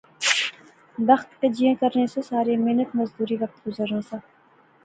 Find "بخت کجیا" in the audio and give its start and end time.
1.07-1.73